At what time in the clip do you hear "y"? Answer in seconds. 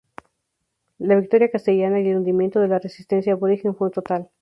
2.01-2.09